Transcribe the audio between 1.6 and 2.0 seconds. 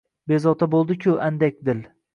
dil